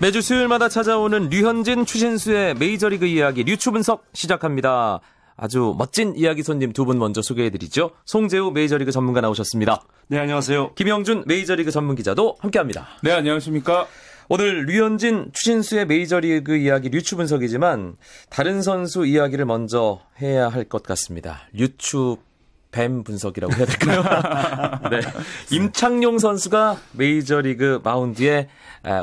[0.00, 5.00] 매주 수요일마다 찾아오는 류현진 추신수의 메이저리그 이야기 류추 분석 시작합니다.
[5.36, 7.90] 아주 멋진 이야기 손님 두 분 먼저 소개해드리죠.
[8.04, 9.82] 송재우 메이저리그 전문가 나오셨습니다.
[10.08, 10.74] 네, 안녕하세요.
[10.74, 12.86] 김영준 메이저리그 전문 기자도 함께합니다.
[13.02, 13.86] 네, 안녕하십니까.
[14.28, 17.96] 오늘 류현진 추신수의 메이저리그 이야기 류추 분석이지만
[18.30, 21.42] 다른 선수 이야기를 먼저 해야 할 것 같습니다.
[21.52, 22.16] 류추
[22.74, 24.02] 뱀 분석이라고 해야 될까요?
[24.90, 25.00] 네.
[25.52, 28.48] 임창용 선수가 메이저리그 마운드에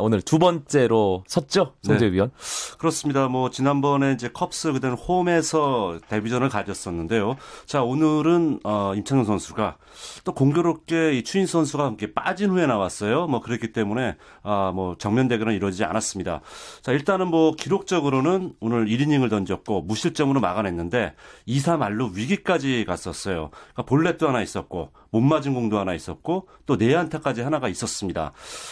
[0.02, 2.12] 오늘 두 번째로 섰죠, 송재 네.
[2.12, 2.32] 위원.
[2.78, 3.30] 그렇습니다.
[3.30, 7.38] 뭐 지난번에 이제 컵스 그때는 홈에서 데뷔전을 가졌었는데요.
[7.66, 9.78] 자 오늘은 어, 임창용 선수가
[10.26, 13.28] 또 공교롭게 이 추인 선수가 함께 빠진 후에 나왔어요.
[13.28, 16.42] 뭐 그렇기 때문에 아, 뭐 정면 대결은 이루어지지 않았습니다.
[16.82, 21.14] 자 일단은 뭐 기록적으로는 오늘 1이닝을 던졌고 무실점으로 막아냈는데
[21.48, 23.50] 2사 말로 위기까지 갔었어요.
[23.74, 28.32] 그러니까 볼넷도 하나 있었고 못 맞은 공도 하나 있었고 또 내안타까지 하나가 있었습니다.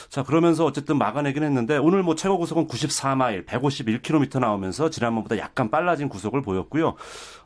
[0.09, 6.09] 자 그러면서 어쨌든 막아내긴 했는데 오늘 뭐 최고 구속은 94마일 151km 나오면서 지난번보다 약간 빨라진
[6.09, 6.95] 구속을 보였고요.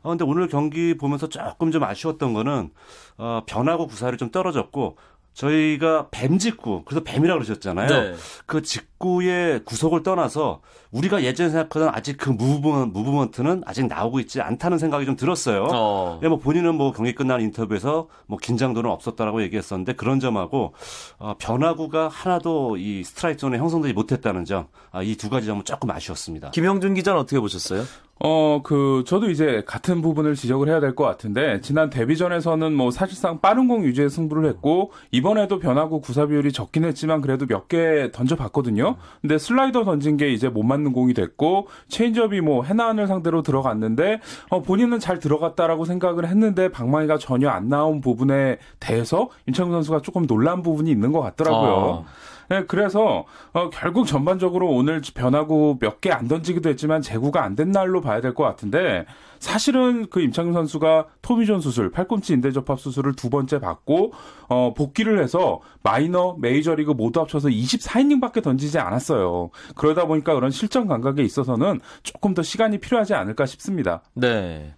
[0.02, 2.70] 어, 근데 오늘 경기 보면서 조금 좀 아쉬웠던 거는
[3.18, 4.96] 어, 변화구 구사율이 좀 떨어졌고
[5.34, 7.88] 저희가 뱀 직구, 그래서 뱀이라고 그러셨잖아요.
[7.88, 8.14] 네.
[8.46, 10.60] 그 직 구의 구속을 떠나서
[10.90, 15.66] 우리가 예전에 생각하던 아직 그 무브먼, 무브먼 트는 아직 나오고 있지 않다는 생각이 좀 들었어요.
[15.70, 16.20] 어.
[16.22, 20.72] 뭐 본인은 뭐 경기 끝난 인터뷰에서 뭐 긴장도는 없었다라고 얘기했었는데 그런 점하고
[21.18, 25.90] 어, 변화구가 하나도 이 스트라이크 존에 형성되지 못했다는 점, 아, 이 두 가지 점은 조금
[25.90, 26.50] 아쉬웠습니다.
[26.52, 27.82] 김영준 기자는 어떻게 보셨어요?
[28.20, 33.40] 어, 그, 저도 이제 같은 부분을 지적을 해야 될 것 같은데, 지난 데뷔전에서는 뭐 사실상
[33.40, 38.93] 빠른 공 위주의 승부를 했고, 이번에도 변화구 구사 비율이 적긴 했지만 그래도 몇 개 던져봤거든요?
[39.20, 44.62] 근데 슬라이더 던진 게 이제 몸 맞는 공이 됐고, 체인지업이 뭐 해나한을 상대로 들어갔는데, 어,
[44.62, 50.62] 본인은 잘 들어갔다라고 생각을 했는데, 방망이가 전혀 안 나온 부분에 대해서 임창용 선수가 조금 놀란
[50.62, 52.04] 부분이 있는 것 같더라고요.
[52.06, 52.33] 아.
[52.48, 58.00] 네, 그래서 어, 결국 전반적으로 오늘 변화구 몇개 안 던지기도 했지만 재구가 안 된 날로
[58.00, 59.06] 봐야 될 것 같은데
[59.38, 64.12] 사실은 그 임창용 선수가 토미존 수술, 팔꿈치 인대 접합 수술을 두 번째 받고
[64.48, 69.50] 어, 복귀를 해서 마이너, 메이저리그 모두 합쳐서 24이닝밖에 던지지 않았어요.
[69.76, 74.02] 그러다 보니까 그런 실전 감각에 있어서는 조금 더 시간이 필요하지 않을까 싶습니다.
[74.14, 74.74] 네.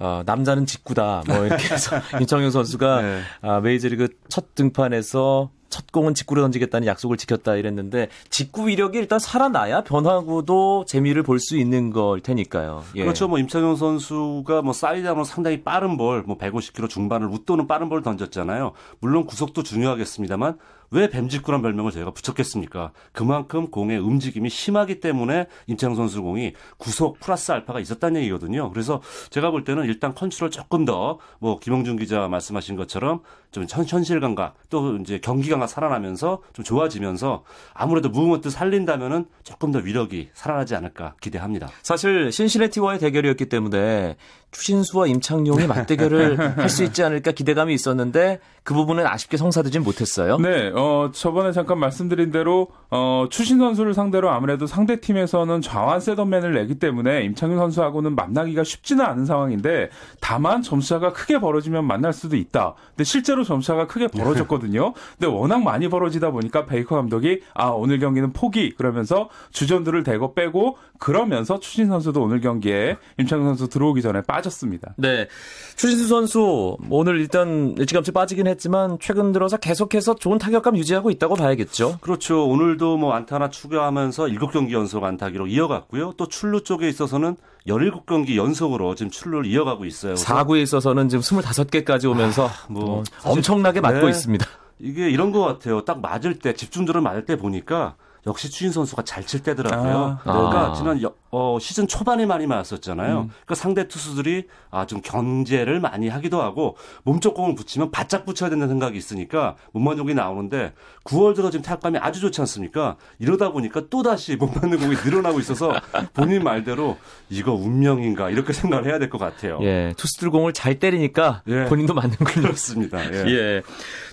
[0.00, 1.24] 어, 남자는 직구다.
[1.26, 3.20] 뭐 이렇게 해서 임창용 선수가 네.
[3.42, 9.84] 아, 메이저리그 첫 등판에서 첫 공은 직구로 던지겠다는 약속을 지켰다 이랬는데 직구 위력이 일단 살아나야
[9.84, 12.82] 변화구도 재미를 볼 수 있는 걸 테니까요.
[12.96, 13.02] 예.
[13.02, 13.28] 그렇죠.
[13.28, 18.02] 뭐 임창용 선수가 뭐 사이드암 하면 상당히 빠른 볼, 뭐 150km 중반을 웃도는 빠른 볼
[18.02, 18.72] 던졌잖아요.
[19.00, 20.58] 물론 구속도 중요하겠습니다만
[20.90, 22.92] 왜 뱀직구란 별명을 저희가 붙였겠습니까?
[23.12, 28.70] 그만큼 공의 움직임이 심하기 때문에 임창용 선수 공이 구속 플러스 알파가 있었다는 얘기거든요.
[28.70, 29.00] 그래서
[29.30, 34.54] 제가 볼 때는 일단 컨트롤 조금 더 뭐 김영준 기자 말씀하신 것처럼 좀 현실 감각
[34.68, 41.14] 또 이제 경기 감각 살아나면서 좀 좋아지면서 아무래도 movement 살린다면은 조금 더 위력이 살아나지 않을까
[41.20, 41.68] 기대합니다.
[41.82, 44.16] 사실 신시내티와의 대결이었기 때문에
[44.50, 50.36] 추신수와 임창용이 맞대결을 할 수 있지 않을까 기대감이 있었는데 그 부분은 아쉽게 성사되진 못했어요.
[50.36, 56.52] 네, 어, 저번에 잠깐 말씀드린 대로 어, 추신 선수를 상대로 아무래도 상대 팀에서는 좌완 세던맨을
[56.52, 59.88] 내기 때문에 임창용 선수하고는 만나기가 쉽지는 않은 상황인데
[60.20, 62.74] 다만 점수차가 크게 벌어지면 만날 수도 있다.
[62.90, 64.92] 근데 실제로 점수차가 크게 벌어졌거든요.
[65.18, 70.76] 근데 워낙 많이 벌어지다 보니까 베이커 감독이 아 오늘 경기는 포기 그러면서 주전들을 대거 빼고
[70.98, 74.94] 그러면서 추신 선수도 오늘 경기에 임창용 선수 들어오기 전에 빠 빠졌습니다.
[74.96, 75.28] 네.
[75.76, 81.98] 추신수 선수 오늘 일단 일찌감치 빠지긴 했지만 최근 들어서 계속해서 좋은 타격감 유지하고 있다고 봐야겠죠.
[82.00, 82.46] 그렇죠.
[82.46, 86.14] 오늘도 뭐 안타 하나 추가하면서 7경기 연속 안타 기록 이어갔고요.
[86.16, 90.14] 또 출루 쪽에 있어서는 17경기 연속으로 지금 출루를 이어가고 있어요.
[90.14, 94.10] 4구에 있어서는 지금 25개까지 오면서 아, 뭐 어, 엄청나게 맞고 네.
[94.10, 94.46] 있습니다.
[94.80, 95.84] 이게 이런 것 같아요.
[95.84, 100.18] 딱 맞을 때 집중도를 맞을 때 보니까 역시 추신 선수가 잘 칠 때더라고요.
[100.20, 100.72] 아, 그러니까 아.
[100.72, 100.98] 지난
[101.30, 103.20] 어, 시즌 초반에 많이 맞았었잖아요.
[103.20, 103.28] 음.
[103.28, 108.72] 그러니까 상대 투수들이 아, 좀 견제를 많이 하기도 하고 몸쪽 공을 붙이면 바짝 붙여야 된다는
[108.72, 109.56] 생각이 있으니까
[109.98, 110.72] 공이 나오는데
[111.08, 112.96] 9월 들어 지금 타격감이 아주 좋지 않습니까?
[113.18, 115.72] 이러다 보니까 또 다시 못 맞는 공이 늘어나고 있어서
[116.14, 116.96] 본인 말대로
[117.30, 119.58] 이거 운명인가 이렇게 생각을 해야 될 것 같아요.
[119.62, 121.64] 예, 투수들 공을 잘 때리니까 예.
[121.64, 122.42] 본인도 맞는군요.
[122.42, 122.98] 그렇습니다.
[123.12, 123.24] 예.
[123.26, 123.62] 예.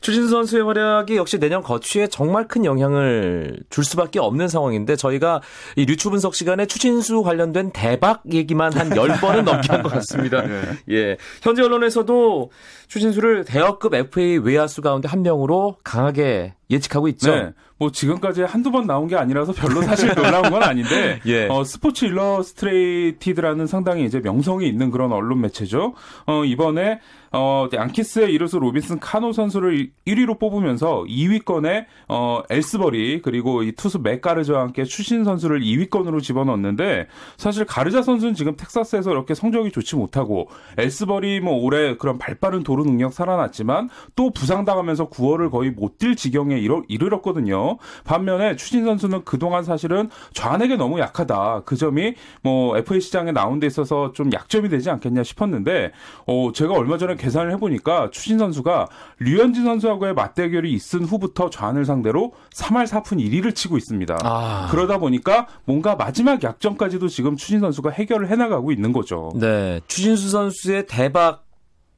[0.02, 5.42] 추진수 선수의 활약이 역시 내년 거취에 정말 큰 영향을 줄 수밖에 없는 상황인데 저희가
[5.76, 10.42] 이 류추 분석 시간에 추신수 선수 관련된 대박 얘기만 한 10번은 넘게 한 것 같습니다.
[10.42, 10.62] 네.
[10.90, 11.18] 예.
[11.42, 12.50] 현재 언론에서도
[12.88, 17.36] 추신수를 대어급 FA 외야수 가운데 한 명으로 강하게 예측하고 있죠.
[17.36, 17.54] 네.
[17.78, 21.48] 뭐 지금까지 한두 번 나온 게 아니라서 별로 사실 놀라운 건 아닌데 예.
[21.48, 25.94] 어, 스포츠 일러스트레이티드라는 상당히 이제 명성이 있는 그런 언론 매체죠.
[26.28, 27.00] 어, 이번에
[27.32, 34.19] 어, 양키스의 2루수 로빈슨 카노 선수를 1위로 뽑으면서 2위권에 어, 엘스버리 그리고 이 투수 맷
[34.19, 40.50] 가르자와 함께 추신수 선수를 2위권으로 집어넣었는데 사실 가르자 선수는 지금 텍사스에서 이렇게 성적이 좋지 못하고
[40.78, 46.58] 엘스버리 뭐 올해 그런 발빠른 도루 능력 살아났지만 또 부상당하면서 9월을 거의 못 뛸 지경에
[46.58, 47.65] 이르, 이르렀거든요.
[48.04, 51.64] 반면에 추신 선수는 그동안 사실은 좌안에게 너무 약하다.
[51.66, 55.92] 그 점이 뭐 FA 시장에 나온 데 있어서 좀 약점이 되지 않겠냐 싶었는데
[56.28, 58.88] 어, 제가 얼마 전에 계산을 해 보니까 추신 선수가
[59.20, 64.18] 류현진 선수하고의 맞대결이 있은 후부터 좌안을 상대로 3할 4푼 1위를 치고 있습니다.
[64.24, 64.68] 아.
[64.72, 69.32] 그러다 보니까 뭔가 마지막 약점까지도 지금 추신 선수가 해결을 해 나가고 있는 거죠.
[69.36, 69.82] 네.
[69.88, 71.45] 추신수 선수의 대박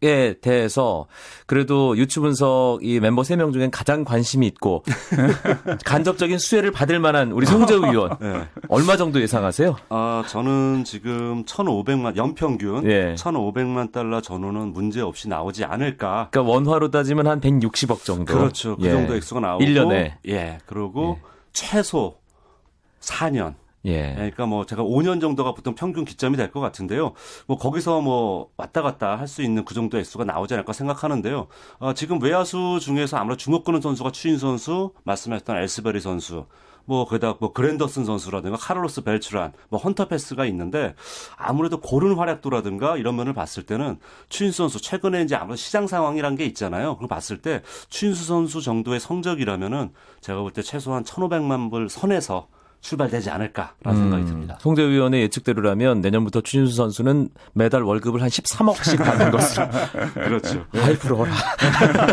[0.04, 1.08] 에 대해서
[1.48, 4.84] 그래도 유추 분석 이 멤버 3명 중엔 가장 관심이 있고
[5.86, 8.16] 간접적인 수혜를 받을 만한 우리 송재우 의원.
[8.22, 8.48] 네.
[8.70, 9.76] 얼마 정도 예상하세요?
[9.90, 13.16] 아, 저는 지금 1,500만 연평균 예.
[13.16, 16.28] 1,500만 달러 전후는 문제 없이 나오지 않을까.
[16.30, 18.36] 그러니까 원화로 따지면 한 160억 정도.
[18.36, 18.78] 그렇죠.
[18.78, 18.92] 그 예.
[18.92, 20.14] 정도 액수가 나오고 1년에.
[20.28, 20.60] 예.
[20.68, 21.18] 그리고
[21.54, 22.18] 최소
[23.02, 23.56] 4년.
[23.88, 24.10] 예.
[24.10, 27.13] 예, 그러니까 뭐 제가 5년 정도가 보통 평균 기점이 될 것 같은데요.
[27.48, 31.48] 뭐 거기서 뭐 왔다 갔다 할 수 있는 그 정도의 수가 나오지 않을까 생각하는데요.
[31.80, 36.45] 어, 지금 외야수 중에서 아무래도 주목 끄는 선수가 추인 선수, 말씀하셨던 엘스베리 선수,
[36.86, 40.95] 뭐 거기다 뭐 그랜더슨 선수라든가 카를로스 벨츠란, 뭐 헌터 패스가 있는데
[41.38, 44.00] 아무래도 고른 활약도라든가 이런 면을 봤을 때는
[44.30, 46.94] 추인 선수 최근에 이제 아무래도 시장 상황이란 게 있잖아요.
[46.95, 49.92] 그걸 봤을 때 추인수 선수 정도의 성적이라면은
[50.22, 52.48] 제가 볼 때 최소한 1,500만 불 선에서
[52.81, 54.57] 출발되지 않을까라는 생각이 듭니다.
[54.62, 59.68] 송재우 위원의 예측대로라면 내년부터 추신수 선수는 매달 월급을 한 13억씩 받는 것으로.
[60.13, 60.65] 그렇죠.
[60.81, 61.33] 아이 부러워라.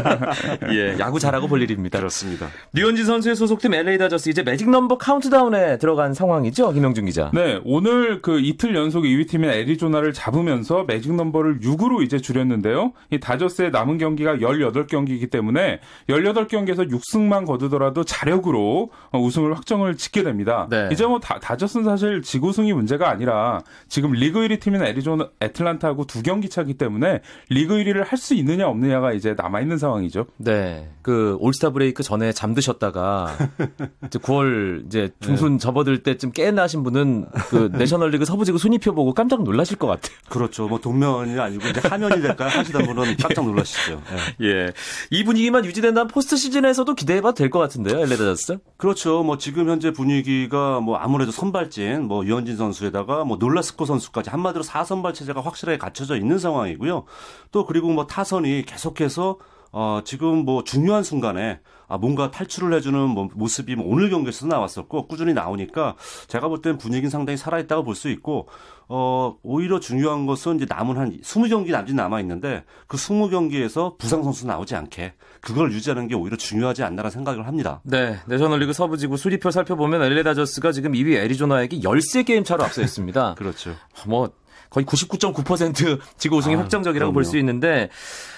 [0.72, 1.98] 예, 야구 잘하고 볼 일입니다.
[1.98, 2.48] 그렇습니다.
[2.72, 7.30] 류현진 선수의 소속팀 LA 다저스 이제 매직 넘버 카운트다운에 들어간 상황이죠, 김영준 기자.
[7.34, 12.92] 네, 오늘 그 이틀 연속 2위 팀인 애리조나를 잡으면서 매직 넘버를 6으로 이제 줄였는데요.
[13.10, 20.53] 이 다저스의 남은 경기가 18경기이기 때문에 18경기에서 6승만 거두더라도 자력으로 어, 우승을 확정을 짓게 됩니다.
[20.70, 20.88] 네.
[20.92, 26.22] 이제 뭐 다, 다저스는 사실 지구승이 문제가 아니라 지금 리그 1위 팀인 애리조나 애틀란타하고 두
[26.22, 30.26] 경기 차기 때문에 리그 1위를 할 수 있느냐 없느냐가 이제 남아 있는 상황이죠.
[30.38, 33.36] 네, 그 올스타 브레이크 전에 잠드셨다가
[34.06, 39.76] 이제 9월 이제 중순 접어들 때쯤 깨나신 분은 그 내셔널리그 서부지구 순위표 보고 깜짝 놀라실
[39.78, 40.16] 것 같아요.
[40.30, 40.68] 그렇죠.
[40.68, 44.00] 뭐 동면이 아니고 이제 하면이 될까 하시다 분은 깜짝 놀라시죠.
[44.40, 44.46] 예.
[44.46, 44.72] 예,
[45.10, 48.58] 이 분위기만 유지된다면 포스트 시즌에서도 기대해봐도 될 것 같은데요, LA 다저스.
[48.76, 49.22] 그렇죠.
[49.22, 54.64] 뭐 지금 현재 분위기 가 뭐 아무래도 선발진 뭐 유현진 선수에다가 뭐 놀라스코 선수까지 한마디로
[54.64, 57.04] 4선발 체제가 확실하게 갖춰져 있는 상황이고요.
[57.52, 59.38] 또 그리고 뭐 타선이 계속해서
[59.76, 65.08] 어 지금 뭐 중요한 순간에 아 뭔가 탈출을 해주는 뭐 모습이 뭐 오늘 경기에서도 나왔었고
[65.08, 65.96] 꾸준히 나오니까
[66.28, 68.48] 제가 볼땐 분위기는 상당히 살아있다고 볼 수 있고
[68.88, 74.46] 어 오히려 중요한 것은 이제 남은 한 20경기 남짓 남아 있는데 그 20경기에서 부상 선수
[74.46, 77.80] 나오지 않게 그걸 유지하는 게 오히려 중요하지 않나라는 생각을 합니다.
[77.82, 83.34] 네, 내셔널리그 서부지구 수리표 살펴보면 LA 다저스가 지금 2위 애리조나에게 13게임 차로 앞서 있습니다.
[83.38, 83.74] 그렇죠.
[84.06, 84.30] 뭐
[84.74, 87.24] 거의 99.9% 지구 우승이 아, 확정적이라고 볼.
[87.24, 87.88] 수 있는데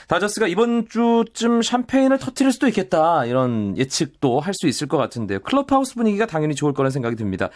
[0.07, 5.41] 다저스가 이번 주쯤 샴페인을 터트릴 수도 있겠다 이런 예측도 할 수 있을 것 같은데요.
[5.41, 7.51] 클럽하우스 분위기가 당연히 좋을 거라는 생각이 듭니다.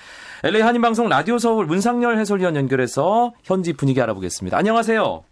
[0.44, 4.56] LA 한인방송 라디오 서울 문상열 해설위원 연결해서 현지 분위기 알아보겠습니다.
[4.58, 5.24] 안녕하세요.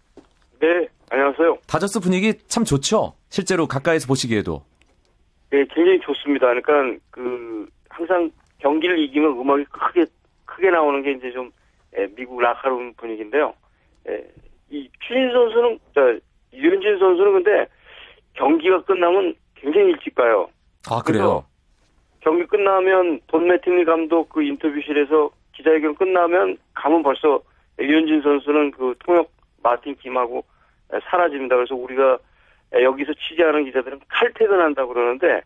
[0.61, 1.57] 네, 안녕하세요.
[1.67, 3.13] 다저스 분위기 참 좋죠.
[3.29, 4.63] 실제로 가까이서 보시기에도.
[5.51, 6.47] 네, 굉장히 좋습니다.
[6.47, 10.05] 그러니까 그 항상 경기를 이기면 음악이 크게
[10.45, 11.49] 크게 나오는 게 이제 좀 에,
[12.15, 13.53] 미국 라카룸 분위기인데요.
[14.07, 14.23] 에,
[14.69, 16.17] 이 추진 선수는 저
[16.53, 17.67] 유현진 선수는 근데
[18.33, 20.49] 경기가 끝나면 굉장히 일찍 가요.
[20.89, 21.45] 아 그래요.
[22.21, 27.41] 경기 끝나면 돈 매팅리 감독 그 인터뷰실에서 기자회견 끝나면 가면 벌써
[27.79, 29.31] 유현진 선수는 그 통역
[29.63, 30.45] 마틴 김하고
[30.93, 31.55] 에, 사라집니다.
[31.55, 32.17] 그래서 우리가
[32.73, 35.41] 에, 여기서 취재하는 기자들은 칼퇴근한다 고 그러는데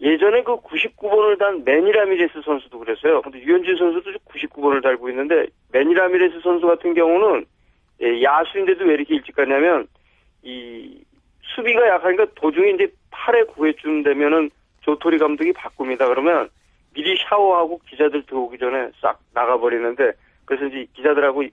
[0.00, 3.22] 예전에 그 99번을 단 매니라미레스 선수도 그랬어요.
[3.22, 4.10] 근데 유현진 선수도
[4.48, 7.46] 99번을 달고 있는데 매니라미레스 선수 같은 경우는
[8.02, 9.86] 예, 야수인데도 왜 이렇게 일찍 가냐면
[10.42, 11.02] 이
[11.42, 16.06] 수비가 약하니까 도중에 이제 8회 9회쯤 되면은 조토리 감독이 바꿉니다.
[16.08, 16.48] 그러면
[16.92, 20.12] 미리 샤워하고 기자들 들어오기 전에 싹 나가버리는데
[20.44, 21.48] 그래서 이제 기자들하고 에,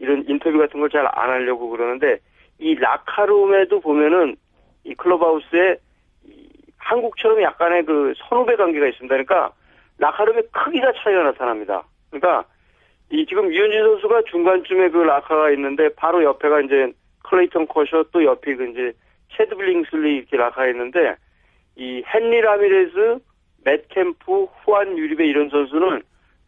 [0.00, 2.18] 이런 인터뷰 같은 걸 잘 안 하려고 그러는데
[2.58, 4.36] 이 라카룸에도 보면은
[4.84, 5.76] 이 클럽하우스에
[6.26, 6.48] 이
[6.78, 9.12] 한국처럼 약간의 그 선후배 관계가 있습니다.
[9.14, 9.52] 그러니까
[9.98, 11.84] 라카룸의 크기가 차이가 나타납니다.
[12.10, 12.44] 그러니까
[13.10, 16.92] 이 지금 류현진 선수가 중간쯤에 그 라커가 있는데 바로 옆에가 이제
[17.24, 18.92] 클레이턴 커쇼 또 옆에 그 이제
[19.36, 21.16] 채드 빌링슬리 이렇게 라커가 있는데
[21.76, 23.18] 이 핸리 라미레스,
[23.64, 26.02] 맷 캠프, 후안 유리베 이런 선수는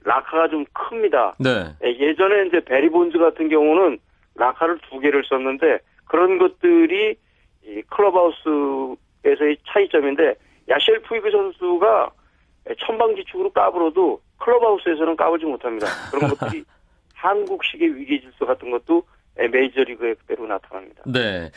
[0.05, 1.35] 라커가 좀 큽니다.
[1.39, 1.75] 네.
[1.85, 3.99] 예, 예전에 이제 배리 본즈 같은 경우는
[4.37, 7.17] 라커를 두 개를 썼는데 그런 것들이
[7.65, 10.35] 이 클럽하우스에서의 차이점인데
[10.69, 12.11] 야셸 푸이그 선수가
[12.79, 15.87] 천방지축으로 까불어도 클럽하우스에서는 까불지 못합니다.
[16.11, 16.65] 그런 것들이
[17.15, 19.03] 한국식의 위기 질서 같은 것도
[19.47, 21.03] 메이저리그에 그대로 나타납니다.
[21.07, 21.51] 네.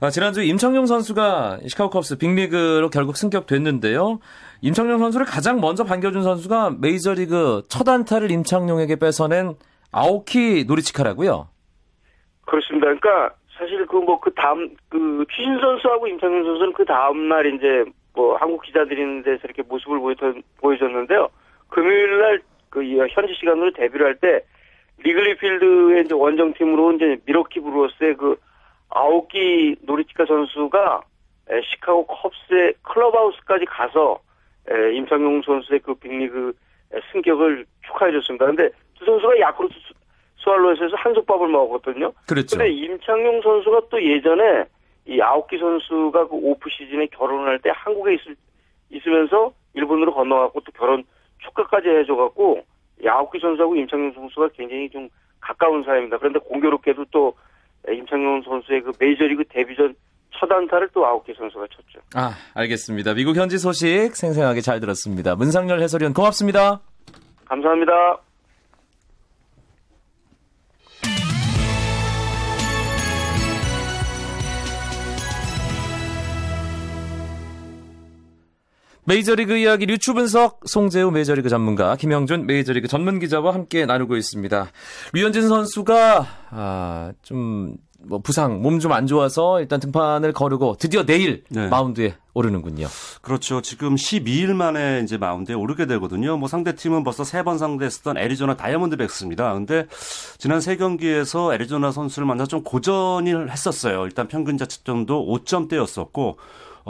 [0.00, 4.18] 아, 지난주 임창용 선수가 시카고 컵스 빅리그로 결국 승격됐는데요.
[4.60, 9.54] 임창용 선수를 가장 먼저 반겨준 선수가 메이저리그 첫 안타를 임창용에게 뺏어낸
[9.92, 11.48] 아오키 노리치카라고요.
[12.44, 12.86] 그렇습니다.
[12.86, 17.84] 그러니까 사실 그 뭐그 다음 그 추신 선수하고 임창용 선수는 그 다음 날 이제
[18.18, 20.00] 뭐 한국 기자들이 있는 데서 이렇게 모습을
[20.60, 21.28] 보여줬는데요.
[21.68, 24.42] 금요일 날 그 현지 시간으로 데뷔를 할 때
[24.98, 28.36] 리글리 필드의 이제 원정팀으로 이제 밀워키 브루어스의 그
[28.90, 31.00] 아오키 노리치카 선수가
[31.70, 34.18] 시카고 컵스의 클럽하우스까지 가서
[34.94, 36.52] 임창용 선수의 그 빅리그
[37.12, 38.46] 승격을 축하해줬습니다.
[38.46, 39.74] 근데 두 선수가 야쿠르트
[40.42, 42.12] 스왈로스에서 한솥밥을 먹었거든요.
[42.26, 42.58] 그렇죠.
[42.58, 44.64] 근데 임창용 선수가 또 예전에
[45.08, 48.36] 이 아오키 선수가 그 오프 시즌에 결혼을 할때 한국에 있을,
[48.90, 51.02] 있으면서 일본으로 건너갔고 또 결혼
[51.38, 52.62] 축하까지 해줘갖고
[53.06, 55.08] 아오키 선수하고 임창용 선수가 굉장히 좀
[55.40, 56.18] 가까운 사이입니다.
[56.18, 57.34] 그런데 공교롭게도 또
[57.88, 59.94] 임창용 선수의 그 메이저리그 데뷔전
[60.38, 62.00] 첫 안타를 또 아오키 선수가 쳤죠.
[62.14, 63.14] 아, 알겠습니다.
[63.14, 65.36] 미국 현지 소식 생생하게 잘 들었습니다.
[65.36, 66.80] 문상열 해설위원 고맙습니다.
[67.46, 68.27] 감사합니다.
[79.08, 84.70] 메이저리그 이야기 류추 분석 송재우 메이저리그 전문가 김영준 메이저리그 전문 기자와 함께 나누고 있습니다.
[85.14, 91.42] 류현진 선수가 아, 좀 뭐 부상 몸 좀 안 좋아서 일단 등판을 거르고 드디어 내일
[91.50, 91.66] 네.
[91.68, 92.86] 마운드에 오르는군요.
[93.22, 93.60] 그렇죠.
[93.60, 96.36] 지금 12일 만에 이제 마운드에 오르게 되거든요.
[96.36, 99.52] 뭐 상대 팀은 벌써 세 번 상대했었던 애리조나 다이아몬드백스입니다.
[99.54, 99.86] 근데
[100.38, 104.04] 지난 세 경기에서 애리조나 선수를 만나 좀 고전을 했었어요.
[104.04, 106.36] 일단 평균 자책점도 5점대였었고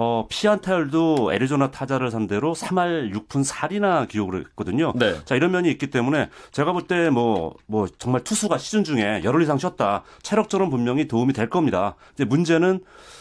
[0.01, 4.93] 어, 피안타율도 애리조나 타자를 상대로 3할 6푼 4리나 기록을 했거든요.
[4.95, 5.17] 네.
[5.25, 9.43] 자, 이런 면이 있기 때문에 제가 볼 때 뭐, 뭐 정말 투수가 시즌 중에 열흘
[9.43, 10.05] 이상 쉬었다.
[10.23, 11.97] 체력적으로 분명히 도움이 될 겁니다.
[12.15, 12.79] 이제 문제는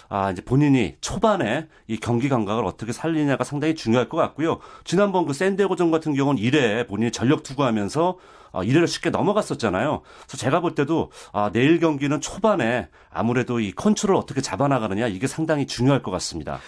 [0.10, 4.60] 아, 이제 본인이 초반에 이 경기 감각을 어떻게 살리냐가 상당히 중요할 것 같고요.
[4.84, 8.18] 지난번 그 샌디에고전 같은 경우는 1회 본인이 전력 투구하면서
[8.54, 10.02] 아, 1회를 쉽게 넘어갔었잖아요.
[10.26, 15.68] 그래서 제가 볼 때도 아, 내일 경기는 초반에 아무래도 이 컨트롤을 어떻게 잡아나가느냐 이게 상당히
[15.68, 16.60] 중요할 것 같습니다.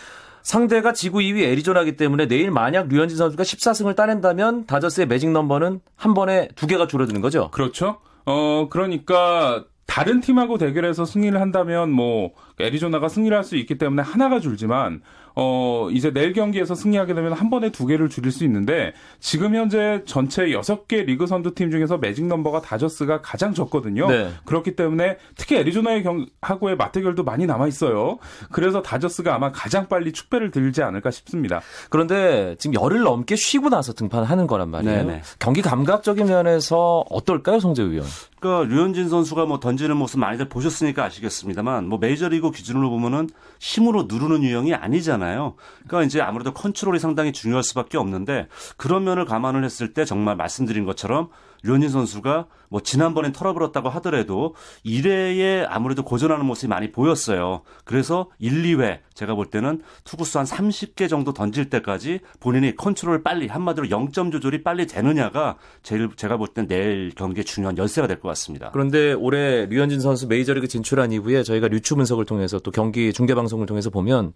[0.41, 6.13] 상대가 지구 2위 애리조나기 때문에 내일 만약 류현진 선수가 14승을 따낸다면 다저스의 매직 넘버는 한
[6.13, 7.49] 번에 두 개가 줄어드는 거죠.
[7.51, 7.99] 그렇죠.
[8.25, 14.39] 어, 그러니까 다른 팀하고 대결해서 승리를 한다면 뭐 애리조나가 승리를 할 수 있기 때문에 하나가
[14.39, 15.01] 줄지만
[15.35, 20.03] 어 이제 내일 경기에서 승리하게 되면 한 번에 두 개를 줄일 수 있는데 지금 현재
[20.05, 24.07] 전체 여섯 개 리그 선두 팀 중에서 매직 넘버가 다저스가 가장 적거든요.
[24.07, 24.31] 네.
[24.45, 28.17] 그렇기 때문에 특히 애리조나의 경 하고의 맞대결도 많이 남아 있어요.
[28.51, 31.61] 그래서 다저스가 아마 가장 빨리 축배를 들지 않을까 싶습니다.
[31.89, 35.05] 그런데 지금 열흘 넘게 쉬고 나서 등판하는 거란 말이에요.
[35.05, 35.21] 네네.
[35.39, 38.05] 경기 감각적인 면에서 어떨까요, 송재우 위원?
[38.39, 43.29] 그러니까 류현진 선수가 뭐 던지는 모습 많이들 보셨으니까 아시겠습니다만 뭐 메이저리그 기준으로 보면은
[43.59, 45.55] 힘으로 누르는 유형이 아니잖아요.
[45.87, 48.47] 그러니까 이제 아무래도 컨트롤이 상당히 중요할 수밖에 없는데
[48.77, 51.29] 그런 면을 감안을 했을 때 정말 말씀드린 것처럼
[51.63, 57.61] 류현진 선수가 뭐 지난번엔 털어버렸다고 하더라도 1회에 아무래도 고전하는 모습이 많이 보였어요.
[57.83, 63.47] 그래서 1, 2회 제가 볼 때는 투구수 한 30개 정도 던질 때까지 본인이 컨트롤을 빨리
[63.47, 68.27] 한마디로 0점 조절이 빨리 되느냐가 제일 제가 볼 땐 내일 경기에 중요한 열쇠가 될 것
[68.29, 68.69] 같습니다.
[68.71, 73.65] 그런데 올해 류현진 선수 메이저리그 진출한 이후에 저희가 류추 분석을 통해서 또 경기 중계 방송을
[73.65, 74.33] 통해서 보면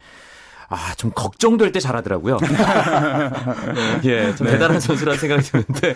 [0.73, 2.37] 아, 좀 걱정될 때 잘하더라고요.
[4.05, 5.93] 예, 좀 대단한 선수라는 생각이 드는데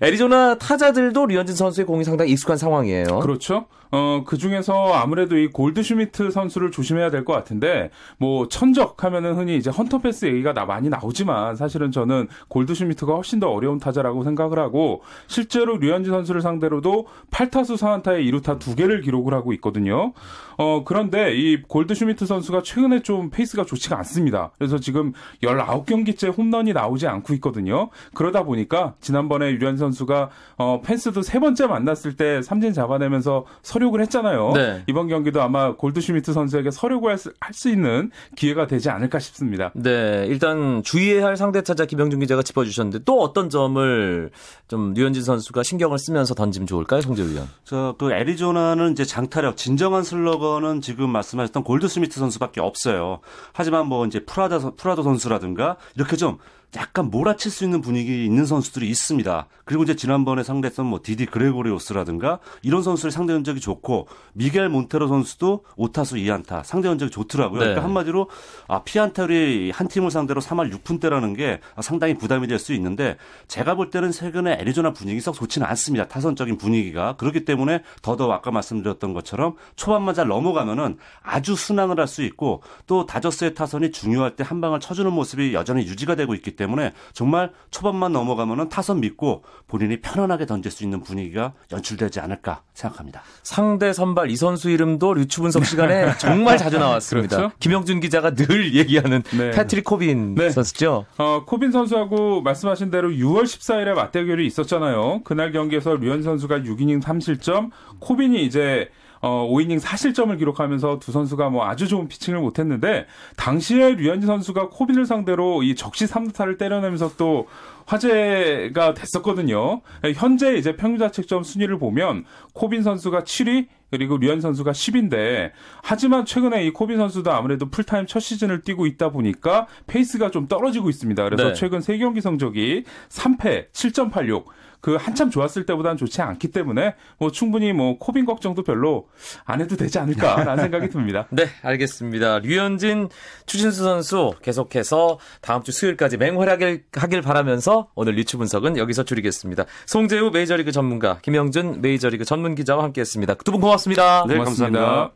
[0.00, 3.18] 애리조나 타자들도 류현진 선수의 공이 상당히 익숙한 상황이에요.
[3.20, 3.66] 그렇죠.
[3.96, 9.56] 어, 그 중에서 아무래도 이 골드슈미트 선수를 조심해야 될 것 같은데, 뭐, 천적 하면은 흔히
[9.56, 14.58] 이제 헌터 펜스 얘기가 나 많이 나오지만, 사실은 저는 골드슈미트가 훨씬 더 어려운 타자라고 생각을
[14.58, 20.12] 하고, 실제로 류현진 선수를 상대로도 8타수 4안타에 2루타 2개를 기록을 하고 있거든요.
[20.58, 24.13] 어, 그런데 이 골드슈미트 선수가 최근에 좀 페이스가 좋지가 않습니다.
[24.58, 27.90] 그래서 지금 19경기째 홈런이 나오지 않고 있거든요.
[28.14, 34.52] 그러다 보니까 지난번에 류현진 선수가 어, 펜스도 세 번째 만났을 때 삼진 잡아내면서 서력을 했잖아요.
[34.54, 34.84] 네.
[34.86, 39.70] 이번 경기도 아마 골드슈미트 선수에게 서력을 할수 있는 기회가 되지 않을까 싶습니다.
[39.74, 44.30] 네, 일단 주의해야 할 상대 타자 김영준 기자가 짚어주셨는데 또 어떤 점을
[44.68, 47.48] 좀 류현진 선수가 신경을 쓰면서 던지면 좋을까요, 송재우 위원?
[47.64, 53.20] 저그 애리조나는 이제 장타력 진정한 슬러거는 지금 말씀하셨던 골드스미트 선수밖에 없어요.
[53.52, 56.38] 하지만 뭐뭐 이제 프라다 선- 프라도 선수라든가 이렇게 좀
[56.76, 59.46] 약간 몰아칠 수 있는 분위기 있는 선수들이 있습니다.
[59.64, 65.64] 그리고 이제 지난번에 상대했던 뭐 디디 그레고리오스라든가 이런 선수의 상대 전적이 좋고 미겔 몬테로 선수도
[65.76, 67.60] 5타수 2안타 상대 전적이 좋더라고요.
[67.60, 67.66] 네.
[67.66, 68.28] 그러니까 한마디로
[68.68, 73.16] 아 피안타율이 한 팀을 상대로 3할 6푼대라는 게 상당히 부담이 될 수 있는데
[73.48, 76.08] 제가 볼 때는 최근에 애리조나 분위기 썩 좋지는 않습니다.
[76.08, 82.22] 타선적인 분위기가 그렇기 때문에 더더욱 아까 말씀드렸던 것처럼 초반만 잘 넘어가면은 아주 순항을 할 수
[82.22, 86.92] 있고 또 다저스의 타선이 중요할 때 한 방을 쳐주는 모습이 여전히 유지가 되고 있기 때문에
[87.12, 93.22] 정말 초반만 넘어가면은 타선 믿고 본인이 편안하게 던질 수 있는 분위기가 연출되지 않을까 생각합니다.
[93.42, 97.36] 상대 선발 이 선수 이름도 류추 분석 시간에 정말 자주 나왔습니다.
[97.36, 97.54] 그렇죠.
[97.60, 99.50] 김영준 기자가 늘 얘기하는 네.
[99.50, 100.50] 패트릭 코빈 네.
[100.50, 101.06] 선수죠.
[101.18, 105.22] 어, 코빈 선수하고 말씀하신 대로 6월 14일에 맞대결이 있었잖아요.
[105.24, 108.88] 그날 경기에서 류현진 선수가 6이닝 3실점, 코빈이 이제
[109.26, 113.06] 어, 5이닝 4실점을 기록하면서 두 선수가 뭐 아주 좋은 피칭을 못했는데
[113.38, 117.48] 당시에 류현진 선수가 코빈을 상대로 이 적시 3루타를 때려내면서 또
[117.86, 119.80] 화제가 됐었거든요.
[120.14, 125.52] 현재 이제 평균자책점 순위를 보면 코빈 선수가 7위 그리고 류현진 선수가 10위인데
[125.82, 130.90] 하지만 최근에 이 코빈 선수도 아무래도 풀타임 첫 시즌을 뛰고 있다 보니까 페이스가 좀 떨어지고
[130.90, 131.24] 있습니다.
[131.24, 131.54] 그래서 네.
[131.54, 134.44] 최근 3경기 성적이 3패 7.86
[134.84, 139.08] 그 한참 좋았을 때보다는 좋지 않기 때문에 뭐 충분히 뭐 코빈 걱정도 별로
[139.46, 141.26] 안 해도 되지 않을까라는 생각이 듭니다.
[141.30, 142.40] 네, 알겠습니다.
[142.40, 143.08] 류현진,
[143.46, 149.64] 추신수 선수 계속해서 다음 주 수요일까지 맹활약을 하길 바라면서 오늘 리추 분석은 여기서 줄이겠습니다.
[149.86, 153.34] 송재우 메이저리그 전문가, 김영준 메이저리그 전문 기자와 함께했습니다.
[153.36, 154.26] 두 분 고맙습니다.
[154.28, 154.78] 네, 고맙습니다.
[154.80, 155.14] 감사합니다.